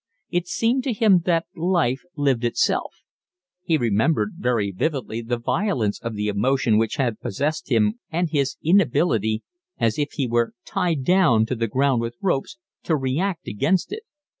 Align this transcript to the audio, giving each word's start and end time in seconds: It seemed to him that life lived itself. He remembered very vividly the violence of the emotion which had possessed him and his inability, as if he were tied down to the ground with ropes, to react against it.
It 0.31 0.47
seemed 0.47 0.83
to 0.85 0.93
him 0.93 1.21
that 1.25 1.45
life 1.55 2.01
lived 2.15 2.43
itself. 2.43 3.03
He 3.63 3.77
remembered 3.77 4.31
very 4.39 4.71
vividly 4.71 5.21
the 5.21 5.37
violence 5.37 5.99
of 5.99 6.15
the 6.15 6.27
emotion 6.27 6.79
which 6.79 6.95
had 6.95 7.19
possessed 7.19 7.71
him 7.71 7.99
and 8.09 8.27
his 8.31 8.57
inability, 8.65 9.43
as 9.77 9.99
if 9.99 10.13
he 10.13 10.27
were 10.27 10.53
tied 10.65 11.03
down 11.03 11.45
to 11.45 11.55
the 11.55 11.67
ground 11.67 12.01
with 12.01 12.17
ropes, 12.19 12.57
to 12.81 12.95
react 12.95 13.47
against 13.47 13.91
it. 13.93 14.01